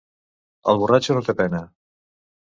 El 0.71 0.79
borratxo 0.83 1.17
no 1.17 1.21
té 1.27 1.35
pena. 1.41 1.59